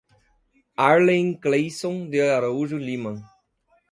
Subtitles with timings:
[0.77, 3.13] Arlen Cleisson de Araújo Lima